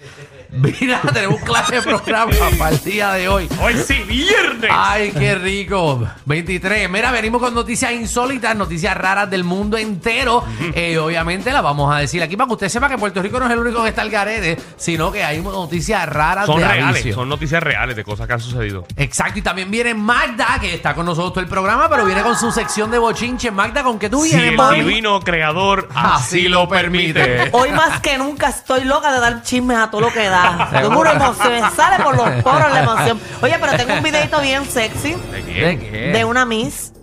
Mira, 0.82 1.00
tenemos 1.14 1.40
un 1.40 1.46
clase 1.46 1.76
de 1.76 1.82
programa 1.82 2.34
para 2.60 2.72
el 2.72 2.84
día 2.84 3.14
de 3.14 3.30
hoy. 3.30 3.48
Hoy 3.62 3.74
sí, 3.78 4.02
viernes. 4.06 4.70
Ay, 4.74 5.12
qué 5.12 5.36
rico. 5.36 6.06
23. 6.26 6.90
Mira, 6.90 7.10
venimos 7.12 7.42
con 7.42 7.54
noticias 7.54 7.94
insólitas, 7.94 8.54
noticias 8.56 8.96
raras 8.98 9.30
del 9.30 9.46
mundo 9.46 9.78
entero. 9.78 10.44
Eh, 10.76 10.98
obviamente 10.98 11.54
las 11.54 11.64
vamos 11.64 11.94
a 11.96 12.00
decir 12.00 12.22
aquí 12.22 12.36
para 12.36 12.48
que 12.48 12.54
usted 12.54 12.68
sepa 12.70 12.90
que 12.90 12.98
Puerto 12.98 13.22
Rico 13.22 13.40
no 13.40 13.46
es 13.46 13.52
el 13.54 13.60
único 13.60 13.82
que 13.82 13.90
está 13.90 14.02
al 14.02 14.10
garete, 14.10 14.58
sino 14.76 15.10
que 15.10 15.24
hay 15.24 15.40
noticias 15.42 16.08
raras 16.10 16.46
son 16.48 16.60
de 16.60 16.68
reales, 16.68 16.86
avicio. 16.96 17.16
son 17.16 17.30
noticias 17.30 17.64
reales 17.64 17.96
de 17.96 18.04
cosas 18.04 18.28
que 18.28 18.34
han 18.34 18.42
sucedido. 18.42 18.86
Exacto, 18.98 19.40
y 19.40 19.42
también 19.42 19.72
viene 19.72 19.94
Magda, 19.94 20.58
que 20.60 20.74
está 20.76 20.94
con 20.94 21.06
nosotros 21.06 21.32
todo 21.34 21.44
el 21.44 21.50
programa, 21.50 21.88
pero 21.90 22.04
viene 22.06 22.24
con 22.24 22.36
su 22.38 22.52
sección 22.52 22.92
de 22.92 22.98
bochinche. 22.98 23.52
Magda, 23.52 23.84
¿con 23.84 23.98
qué 23.98 24.10
tú 24.10 24.24
Si 24.24 24.32
vienes, 24.32 24.50
el 24.52 24.58
mami? 24.58 24.80
divino 24.82 25.20
creador 25.22 25.88
así 25.96 26.50
lo 26.50 26.68
permite. 26.68 27.50
Hoy 27.54 27.72
más 27.72 28.02
que 28.02 28.18
nunca 28.18 28.50
estoy 28.50 28.84
loca 28.84 29.14
de 29.14 29.20
dar 29.22 29.44
chismes 29.44 29.78
a 29.78 29.90
todo 29.90 30.02
lo 30.02 30.12
que 30.12 30.26
da. 30.28 30.41
Tengo 30.72 31.00
una 31.00 31.12
emoción, 31.14 31.54
me 31.62 31.72
sale 31.72 32.04
por 32.04 32.16
los 32.16 32.30
poros 32.44 32.72
la 32.72 32.84
emoción. 32.84 33.20
Oye, 33.42 33.58
pero 33.60 33.78
tengo 33.78 33.94
un 33.96 34.04
videito 34.04 34.40
bien 34.42 34.66
sexy 34.66 35.14
¿De 35.14 35.44
qué? 35.80 36.12
de 36.14 36.26
una 36.26 36.46
Miss 36.46 36.94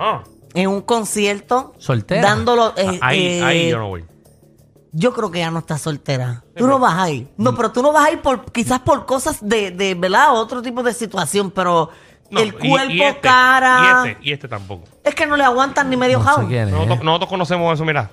Ah, 0.00 0.22
en 0.54 0.68
un 0.68 0.80
concierto. 0.82 1.74
Soltera. 1.78 2.22
Dándolo. 2.22 2.72
eh, 2.76 2.98
ahí, 3.02 3.26
eh, 3.26 3.44
ahí 3.44 3.68
yo 3.70 3.78
no 3.78 3.88
voy. 3.88 4.04
Yo 4.92 5.12
creo 5.12 5.30
que 5.30 5.40
ya 5.40 5.50
no 5.50 5.58
está 5.58 5.76
soltera. 5.76 6.44
Tú 6.56 6.66
no 6.66 6.78
vas 6.78 6.94
a 6.98 7.10
ir. 7.10 7.28
No, 7.36 7.54
pero 7.54 7.70
tú 7.72 7.82
no 7.82 7.92
vas 7.92 8.06
a 8.06 8.10
ir 8.12 8.20
por, 8.22 8.50
quizás 8.52 8.80
por 8.80 9.04
cosas 9.06 9.38
de, 9.46 9.70
de 9.70 9.94
¿verdad? 9.94 10.34
Otro 10.34 10.62
tipo 10.62 10.82
de 10.82 10.92
situación, 10.94 11.50
pero 11.50 11.90
No, 12.30 12.40
el 12.40 12.48
y- 12.48 12.52
cuerpo, 12.52 12.90
y 12.92 13.02
este, 13.02 13.20
cara. 13.20 13.80
Y 14.04 14.08
este, 14.08 14.28
y 14.28 14.32
este 14.32 14.48
tampoco. 14.48 14.84
Es 15.04 15.14
que 15.14 15.26
no 15.26 15.36
le 15.36 15.44
aguantan 15.44 15.90
ni 15.90 15.96
medio 15.96 16.18
No 16.18 16.24
sé 16.24 16.30
jao. 16.30 16.46
quién 16.48 16.68
es. 16.68 16.72
Nosotros, 16.74 17.02
nosotros 17.02 17.28
conocemos 17.28 17.74
eso, 17.74 17.84
mira. 17.84 18.10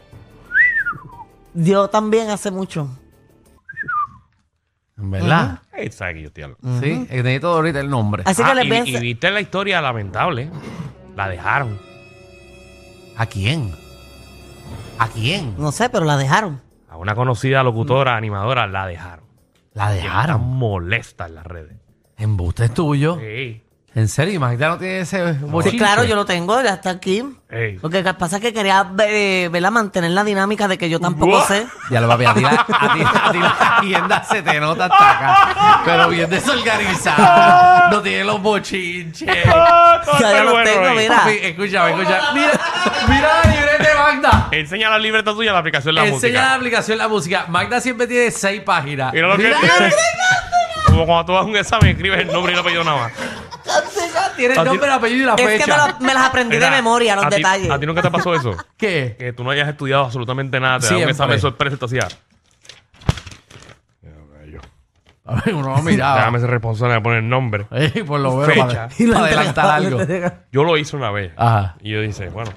Yo 1.53 1.87
también 1.89 2.29
hace 2.29 2.51
mucho. 2.51 2.89
¿Verdad? 4.97 5.59
Que 5.75 5.89
yo 6.21 6.27
estoy 6.27 6.43
hablando. 6.43 6.79
Sí, 6.81 7.07
necesito 7.09 7.49
ahorita 7.49 7.79
el 7.81 7.89
nombre. 7.89 8.23
Así 8.25 8.41
Ah, 8.43 8.49
que 8.49 8.55
le 8.55 8.65
y, 8.65 8.69
piensa. 8.69 8.91
y 8.91 9.01
viste 9.01 9.29
la 9.31 9.41
historia 9.41 9.81
lamentable. 9.81 10.49
La 11.15 11.27
dejaron. 11.29 11.77
¿A 13.17 13.25
quién? 13.25 13.73
¿A 14.99 15.07
quién? 15.09 15.55
No 15.57 15.71
sé, 15.71 15.89
pero 15.89 16.05
la 16.05 16.17
dejaron. 16.17 16.61
a 16.89 16.97
una 16.97 17.13
conocida 17.13 17.61
locutora, 17.63 18.15
animadora, 18.15 18.67
la 18.67 18.87
dejaron. 18.87 19.25
La 19.73 19.93
está 19.93 20.03
dejaron. 20.03 20.41
molesta 20.47 21.25
en 21.25 21.35
las 21.35 21.45
redes. 21.45 21.77
Embuste 22.17 22.65
es 22.65 22.73
tuyo. 22.73 23.19
Ey, 23.19 23.64
En 23.95 24.09
serio, 24.09 24.41
Magda 24.41 24.67
no 24.67 24.77
tiene 24.77 24.99
ese 24.99 25.35
Sí, 25.35 25.39
bochinche? 25.43 25.77
claro, 25.77 26.03
yo 26.03 26.15
lo 26.17 26.25
tengo, 26.25 26.61
ya 26.61 26.73
está 26.73 26.89
aquí. 26.89 27.23
ey. 27.49 27.79
Lo 27.81 27.89
que 27.89 28.03
pasa 28.13 28.35
es 28.35 28.41
que 28.41 28.53
quería 28.53 28.85
eh, 28.99 29.47
verla 29.49 29.71
mantener 29.71 30.11
la 30.11 30.25
dinámica 30.25 30.67
de 30.67 30.77
que 30.77 30.89
yo 30.89 30.99
tampoco 30.99 31.31
Buah. 31.37 31.47
sé. 31.47 31.65
Ya 31.89 32.01
lo 32.01 32.09
papi, 32.09 32.25
a 32.25 32.33
ti, 32.33 32.41
la, 32.41 32.49
a 32.49 32.93
ti, 32.93 33.01
a 33.05 33.31
ti 33.31 33.39
la 33.39 33.77
tienda 33.79 34.23
se 34.25 34.41
te 34.41 34.59
nota 34.59 34.85
hasta 34.85 35.11
acá. 35.11 35.81
Pero 35.85 36.09
bien 36.09 36.29
desorganizada. 36.29 37.89
No 37.89 38.01
tiene 38.01 38.25
los 38.25 38.41
bochinches. 38.41 39.29
Ah, 39.47 40.01
Ya, 40.05 40.11
está 40.13 40.31
ya 40.33 40.43
lo 40.43 40.51
bueno 40.51 40.69
tengo, 40.69 40.89
mira. 40.95 41.15
Papi, 41.15 41.39
escúchame, 41.41 41.91
escúchame. 41.91 42.33
Mira, 42.41 42.51
mira 43.07 43.29
la 43.45 43.51
libreta 43.51 43.83
de 43.89 43.95
Magda. 43.95 44.47
Enseña 44.51 44.89
la 44.89 44.99
libreta 44.99 45.31
tuya 45.33 45.53
la 45.53 45.59
aplicación 45.59 45.95
de 45.95 46.01
la 46.01 46.07
Enseña 46.07 46.33
la 46.33 46.41
música. 46.41 46.55
aplicación 46.55 46.97
la 46.97 47.07
música. 47.07 47.45
Magda 47.47 47.79
siempre 47.79 48.07
tiene 48.07 48.29
seis 48.31 48.61
páginas. 48.61 49.13
Mira 49.13 49.27
lo 49.29 49.37
que 49.37 49.43
Mira, 49.43 49.57
tiene. 49.61 49.93
Como 50.87 51.05
cuando 51.05 51.25
tú 51.25 51.31
vas 51.33 51.41
a 51.43 51.45
un 51.45 51.55
examen, 51.55 51.89
escribes 51.91 52.19
el 52.19 52.27
nombre 52.31 52.51
y 52.51 52.55
el 52.55 52.59
apellido 52.59 52.83
nada 52.83 52.97
más. 52.97 53.11
Tiene 54.35 54.53
el 54.55 54.59
ti- 54.61 54.65
nombre, 54.65 54.85
el 54.87 54.93
apellido 54.93 55.23
y 55.23 55.25
la 55.25 55.33
Es 55.33 55.37
que 55.41 55.45
me, 55.45 55.59
fecha. 55.59 55.87
lo- 55.87 55.99
me 55.99 56.13
las 56.13 56.23
aprendí 56.25 56.55
Mira, 56.55 56.69
de 56.69 56.75
memoria, 56.75 57.15
los 57.15 57.25
a 57.25 57.29
ti- 57.29 57.35
detalles. 57.37 57.69
¿A 57.69 57.79
ti 57.79 57.85
nunca 57.85 58.01
te 58.01 58.11
pasó 58.11 58.33
eso? 58.35 58.55
¿Qué? 58.77 59.15
que 59.17 59.33
tú 59.33 59.43
no 59.43 59.51
hayas 59.51 59.67
estudiado 59.69 60.05
absolutamente 60.05 60.59
nada, 60.59 60.79
te 60.79 60.85
da 60.87 60.91
un 60.91 60.97
Siempre. 60.97 61.11
examen 61.11 61.39
sorpresa 61.39 61.75
y 61.75 61.79
te 61.79 61.85
hacía. 61.85 62.07
A 65.27 65.41
ver, 65.41 65.55
uno 65.55 65.75
lo 65.75 65.81
miraba. 65.81 66.17
Déjame 66.17 66.39
ser 66.39 66.49
responsable 66.51 66.93
de 66.93 67.01
poner 67.01 67.19
el 67.19 67.29
nombre. 67.29 67.65
Ey, 67.71 68.03
por 68.03 68.19
lo 68.19 68.35
menos 68.35 68.45
Fecha. 68.53 68.67
para, 68.67 68.89
Y 68.99 69.05
lo 69.07 69.13
para 69.13 69.25
adelantar 69.25 69.65
algo. 69.71 69.99
Yo 70.51 70.63
lo 70.63 70.77
hice 70.77 70.95
una 70.95 71.09
vez. 71.09 71.31
Ajá. 71.35 71.77
Y 71.81 71.91
yo 71.93 72.01
dije, 72.01 72.29
bueno, 72.29 72.51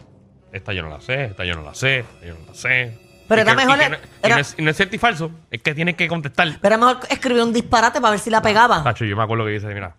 esta 0.52 0.74
yo 0.74 0.82
no 0.82 0.90
la 0.90 1.00
sé, 1.00 1.24
esta 1.24 1.44
yo 1.46 1.54
no 1.54 1.62
la 1.62 1.74
sé, 1.74 2.00
esta 2.00 2.26
yo 2.26 2.34
no 2.34 2.40
la 2.46 2.54
sé. 2.54 2.98
Pero 3.26 3.40
Y 3.40 3.42
era 3.42 3.50
que- 3.52 3.56
mejor 3.56 3.76
Y, 3.76 3.80
que 3.80 3.88
no, 3.88 3.96
y 3.96 4.00
era- 4.22 4.34
no 4.36 4.40
es, 4.42 4.54
y 4.58 4.62
no 4.62 4.70
es 4.70 4.76
cierto 4.76 4.96
y 4.96 4.98
falso, 4.98 5.30
es 5.50 5.62
que 5.62 5.74
tienes 5.74 5.94
que 5.96 6.08
contestar. 6.08 6.48
Pero 6.60 6.74
era 6.74 6.76
mejor 6.86 6.98
escribir 7.08 7.42
un 7.42 7.52
disparate 7.54 8.00
para 8.02 8.10
ver 8.10 8.20
si 8.20 8.28
la 8.28 8.42
pegaba. 8.42 8.82
Tacho, 8.82 9.06
yo 9.06 9.16
me 9.16 9.22
acuerdo 9.22 9.46
que 9.46 9.52
dice, 9.52 9.66
mira, 9.68 9.96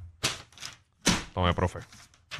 tome, 1.41 1.53
profe. 1.53 1.79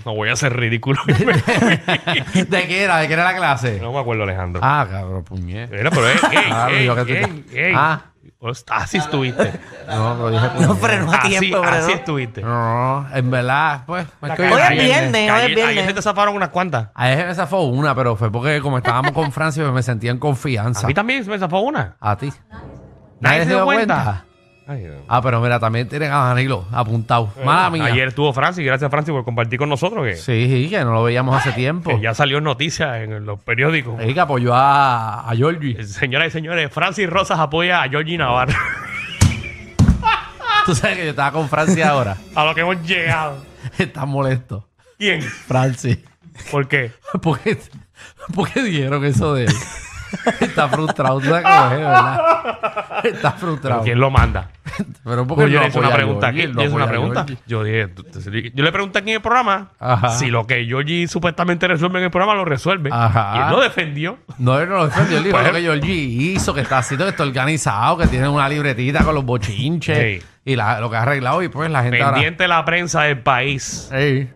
No 0.06 0.16
voy 0.16 0.30
a 0.30 0.36
ser 0.36 0.56
ridículo. 0.56 1.02
¿De 1.08 2.68
qué 2.68 2.84
era? 2.84 2.98
¿De 2.98 3.08
qué 3.08 3.14
era 3.14 3.24
la 3.24 3.36
clase? 3.36 3.80
no 3.82 3.92
me 3.92 4.00
acuerdo, 4.00 4.24
Alejandro. 4.24 4.62
Ah, 4.64 4.88
cabrón, 4.90 5.24
puñet. 5.24 5.70
Mira, 5.72 5.90
pero, 5.90 6.08
ey, 6.08 6.18
ey, 6.32 6.44
Claro, 6.48 6.76
ey, 6.76 6.86
yo 6.86 6.96
que 6.96 7.06
te- 7.06 7.20
ey, 7.24 7.46
ey. 7.54 7.74
Ah. 7.76 8.02
Así 8.72 8.98
estuviste. 8.98 9.52
No, 9.88 10.16
lo 10.16 10.30
dije 10.32 10.46
No 10.62 10.68
puñet. 10.68 10.78
frenó 10.82 11.12
a 11.12 11.16
Así, 11.16 11.30
tiempo, 11.40 11.60
pero 11.62 11.76
así 11.76 11.92
no. 11.92 11.98
estuviste. 11.98 12.42
No, 12.42 13.02
no, 13.02 13.16
en 13.16 13.30
verdad, 13.32 13.84
pues. 13.86 14.06
es 14.22 14.32
que 14.36 14.42
Hoy 14.44 14.62
es 14.62 14.70
ayer- 14.70 14.84
viernes. 14.86 15.14
Hoy 15.32 15.38
es 15.38 15.44
ayer- 15.44 15.56
viernes. 15.56 15.68
Ayer 15.78 15.86
se 15.88 15.94
te 15.94 16.02
zafaron 16.02 16.36
unas 16.36 16.50
cuantas. 16.50 16.88
Ayer 16.94 17.28
me 17.28 17.36
zafó 17.36 17.64
una, 17.64 17.94
pero 17.96 18.16
fue 18.16 18.32
porque 18.32 18.62
como 18.62 18.78
estábamos 18.78 19.12
con 19.12 19.32
Francia, 19.34 19.64
pues 19.64 19.74
me 19.74 19.84
sentía 19.84 20.12
en 20.12 20.20
confianza. 20.20 20.86
A 20.86 20.88
mí 20.88 20.94
también 20.94 21.24
se 21.26 21.30
me 21.30 21.38
zafó 21.38 21.60
una. 21.60 21.98
A 22.00 22.16
ti. 22.16 22.32
¿Nadie 23.20 23.44
se 23.44 23.50
dio 23.50 23.66
cuenta? 23.66 24.24
Ay, 24.72 24.82
Dios. 24.82 24.98
Ah, 25.08 25.20
pero 25.20 25.42
mira, 25.42 25.60
también 25.60 25.90
tienen 25.90 26.12
a 26.12 26.26
Danilo 26.26 26.64
apuntado. 26.72 27.34
Mala 27.44 27.72
mía. 27.72 27.86
Ayer 27.86 28.10
estuvo 28.10 28.32
Francis, 28.34 28.64
gracias 28.64 28.92
Francis 28.92 29.12
por 29.12 29.26
compartir 29.26 29.58
con 29.58 29.68
nosotros 29.68 30.06
que, 30.06 30.16
Sí, 30.16 30.68
que 30.70 30.86
no 30.86 30.94
lo 30.94 31.02
veíamos 31.02 31.36
hace 31.36 31.54
tiempo. 31.54 31.90
que 31.90 32.00
ya 32.02 32.14
salió 32.14 32.38
en 32.38 32.44
noticias 32.44 32.98
en 33.02 33.26
los 33.26 33.40
periódicos. 33.42 34.00
Sí, 34.00 34.14
que 34.14 34.20
apoyó 34.20 34.54
a, 34.54 35.28
a 35.28 35.36
Georgie. 35.36 35.76
Eh, 35.80 35.86
Señoras 35.86 36.28
y 36.28 36.32
señores, 36.32 36.72
Francis 36.72 37.10
Rosas 37.10 37.40
apoya 37.40 37.82
a 37.82 37.90
Georgie 37.90 38.20
Navarro. 38.20 38.54
Tú 40.68 40.76
sabes 40.76 40.98
que 40.98 41.04
yo 41.06 41.10
estaba 41.10 41.32
con 41.32 41.50
Francia 41.50 41.90
ahora. 41.90 42.18
a 42.36 42.46
lo 42.46 42.54
que 42.54 42.62
hemos 42.62 42.80
llegado. 42.84 43.44
Está 43.80 44.06
molesto. 44.06 44.70
¿Quién? 45.00 45.24
Francis. 45.24 45.98
¿Por 46.52 46.68
qué? 46.68 46.92
¿Por 47.24 47.40
qué, 47.40 47.58
por 48.36 48.48
qué 48.52 48.62
dijeron 48.62 49.04
eso 49.04 49.34
de 49.34 49.46
él? 49.46 49.54
Está 50.40 50.68
frustrado. 50.70 51.20
¿Tú 51.20 51.28
sabes 51.28 51.44
cómo 51.44 51.66
es, 51.72 51.80
verdad? 51.80 53.00
Está 53.04 53.32
frustrado. 53.34 53.84
¿Quién 53.84 54.00
lo 54.00 54.10
manda? 54.10 54.50
Pero 55.04 55.26
¿por 55.28 55.38
qué 55.38 55.44
Pues 55.44 55.52
yo 55.54 55.60
le 55.62 55.68
hice 55.68 55.80
una 55.80 55.92
pregunta 55.94 56.28
aquí. 56.28 56.42
Yo 56.42 56.62
hice 56.64 56.70
una 56.76 56.88
pregunta. 56.88 57.26
Yo 57.48 57.64
dije, 57.64 57.88
tú- 57.88 58.04
tú- 58.04 58.20
yo 58.22 58.64
le 58.64 58.72
pregunté 58.72 59.00
aquí 59.00 59.10
en 59.10 59.16
el 59.16 59.22
programa 59.22 59.72
Ajá. 59.80 60.10
si 60.12 60.28
lo 60.28 60.46
que 60.48 60.66
Georgie 60.66 61.08
supuestamente 61.08 61.68
resuelve 61.68 62.00
en 62.00 62.06
el 62.06 62.12
programa 62.12 62.36
lo 62.36 62.46
resuelve. 62.46 62.90
Ajá. 62.94 63.34
Y 63.36 63.40
él 63.42 63.50
lo 63.52 63.62
defendió. 63.62 64.18
No, 64.38 64.60
él 64.60 64.70
no 64.70 64.76
lo 64.78 64.86
defendió. 64.88 65.18
Él 65.18 65.24
dijo 65.26 65.36
Pues- 65.38 65.48
lo 65.48 65.54
que 65.54 65.62
Georgie 65.62 65.94
hizo, 66.34 66.54
que 66.54 66.62
está 66.62 66.78
haciendo, 66.80 67.06
que 67.06 67.12
está 67.12 67.24
organizado, 67.24 67.98
que 67.98 68.08
tiene 68.08 68.28
una 68.30 68.48
libretita 68.50 69.04
con 69.04 69.16
los 69.16 69.26
bochinches 69.26 69.98
Sí. 70.22 70.28
y 70.46 70.56
la- 70.56 70.80
lo 70.80 70.90
que 70.90 70.98
ha 70.98 71.02
arreglado. 71.04 71.42
Y 71.44 71.50
pues 71.50 71.70
la 71.72 71.84
gente 71.84 72.02
ahora... 72.02 72.14
Pendiente 72.16 72.48
la 72.48 72.64
prensa 72.66 73.04
del 73.04 73.20
país. 73.20 73.90
Ey. 73.92 74.32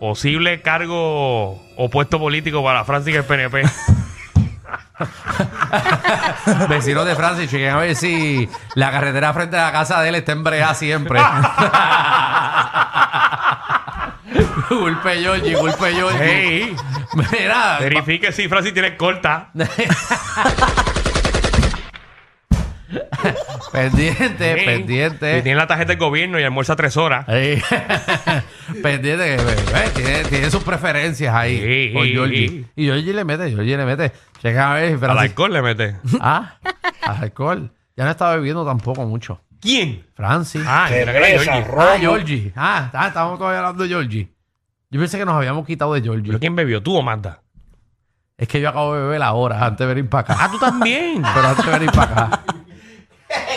Posible 0.00 0.60
cargo 0.62 1.62
o 1.76 1.88
puesto 1.90 2.18
político 2.18 2.64
para 2.64 2.84
Francis 2.84 3.14
el 3.14 3.24
PNP. 3.24 3.62
Vecinos 6.68 7.06
de 7.06 7.14
Francia, 7.14 7.46
chequen 7.46 7.70
a 7.70 7.76
ver 7.78 7.94
si 7.96 8.48
la 8.74 8.90
carretera 8.90 9.32
frente 9.32 9.56
a 9.56 9.64
la 9.66 9.72
casa 9.72 10.00
de 10.00 10.08
él 10.10 10.14
está 10.16 10.32
en 10.32 10.44
brea 10.44 10.74
siempre. 10.74 11.20
Culpe 14.68 15.16
Georgie, 15.20 15.54
culpe 15.54 15.92
Georgie. 15.92 16.18
hey, 16.20 16.76
Mira, 17.14 17.78
verifique 17.78 18.32
si 18.32 18.48
Francis 18.48 18.72
tiene 18.72 18.96
corta. 18.96 19.50
pendiente, 23.72 24.54
pendiente. 24.64 25.36
Si 25.38 25.42
tiene 25.42 25.58
la 25.58 25.66
tarjeta 25.66 25.88
del 25.88 25.98
gobierno 25.98 26.38
y 26.38 26.44
almuerza 26.44 26.76
tres 26.76 26.96
horas. 26.96 27.26
Ey. 27.28 27.60
pendiente, 28.82 29.36
que 29.36 29.90
tiene, 30.02 30.24
tiene 30.24 30.50
sus 30.50 30.62
preferencias 30.62 31.34
ahí 31.34 31.58
Sí, 31.88 31.92
con 31.94 32.04
sí, 32.04 32.12
Georgie. 32.12 32.48
sí. 32.48 32.66
Y 32.76 32.84
Georgie 32.86 33.12
le 33.12 33.24
mete, 33.24 33.50
Georgie 33.50 33.76
le 33.76 33.84
mete. 33.84 34.12
Chequen 34.40 34.58
a 34.58 34.74
ver 34.74 34.92
Al 34.92 34.98
Francis- 34.98 35.20
alcohol 35.22 35.52
le 35.52 35.62
mete. 35.62 35.96
Ah, 36.20 36.58
al 37.02 37.16
alcohol. 37.24 37.72
Ya 37.96 38.04
no 38.04 38.10
estaba 38.10 38.36
bebiendo 38.36 38.64
tampoco 38.64 39.04
mucho. 39.06 39.40
¿Quién? 39.60 40.06
Francis. 40.14 40.62
Ah, 40.66 40.88
era 40.92 41.12
que 41.12 41.18
era 41.18 41.26
Georgie. 41.28 41.64
Ah, 41.78 41.96
Georgie. 41.98 42.52
Ah, 42.56 42.90
ah, 42.92 43.08
estábamos 43.08 43.38
todavía 43.38 43.60
hablando 43.60 43.82
de 43.84 43.88
Georgie. 43.88 44.28
Yo 44.90 45.00
pensé 45.00 45.18
que 45.18 45.24
nos 45.24 45.34
habíamos 45.34 45.66
quitado 45.66 45.94
de 45.94 46.02
Georgie. 46.02 46.26
¿Pero 46.26 46.38
quién 46.40 46.56
bebió? 46.56 46.82
¿Tú 46.82 46.96
o 46.96 47.02
Magda? 47.02 47.40
Es 48.36 48.48
que 48.48 48.60
yo 48.60 48.68
acabo 48.68 48.94
de 48.94 49.02
beber 49.02 49.22
ahora, 49.22 49.64
antes 49.64 49.78
de 49.86 49.94
venir 49.94 50.10
para 50.10 50.20
acá. 50.22 50.36
Ah, 50.40 50.48
tú 50.50 50.58
también. 50.58 51.22
Pero 51.34 51.48
antes 51.48 51.64
de 51.64 51.72
venir 51.72 51.92
para 51.92 52.24
acá. 52.24 52.42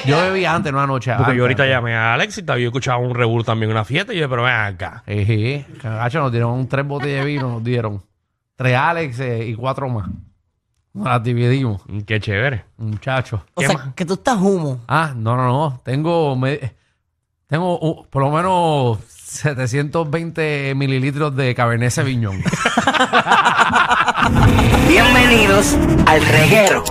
Yo 0.08 0.18
bebí 0.22 0.46
antes, 0.46 0.72
una 0.72 0.86
noche 0.88 1.12
Porque 1.12 1.24
antes. 1.24 1.38
yo 1.38 1.44
ahorita 1.44 1.66
llamé 1.66 1.96
a 1.96 2.14
Alex 2.14 2.38
y 2.40 2.44
te 2.44 2.52
había 2.52 2.68
escuchado 2.68 3.00
un 3.00 3.14
rebur 3.16 3.44
también 3.44 3.72
en 3.72 3.78
una 3.78 3.86
fiesta 3.86 4.14
y 4.14 4.18
yo, 4.20 4.30
pero 4.30 4.44
ven 4.44 4.54
acá. 4.54 5.04
Sí, 5.08 5.66
cagacho, 5.82 6.20
nos 6.20 6.32
dieron 6.32 6.68
tres 6.68 6.86
botellas 6.86 7.26
de 7.26 7.32
vino, 7.32 7.50
nos 7.50 7.64
dieron. 7.64 8.02
Tres 8.56 8.76
Alex 8.78 9.20
eh, 9.20 9.46
y 9.48 9.56
cuatro 9.56 9.90
más. 9.90 10.08
Nos 10.94 11.06
las 11.08 11.24
dividimos, 11.24 11.82
Mm, 11.88 12.00
Qué 12.02 12.20
chévere. 12.22 12.64
muchachos. 12.78 13.42
O 13.54 13.62
¿Qué 13.62 13.68
sea, 13.68 13.78
más? 13.78 13.94
que 13.96 14.06
tú 14.06 14.14
estás 14.14 14.38
humo. 14.40 14.80
Ah, 14.88 15.12
no, 15.16 15.36
no, 15.36 15.46
no. 15.48 15.82
Tengo, 15.84 16.36
me- 16.38 16.74
tengo 17.48 17.78
uh, 17.82 18.06
por 18.10 18.22
lo 18.24 18.32
menos 18.32 19.00
720 19.10 20.74
mililitros 20.76 21.36
de 21.36 21.54
Cabernet 21.54 21.92
Sauvignon. 21.92 22.38
Bienvenidos 24.88 25.78
al 26.08 26.26
reguero. 26.26 26.84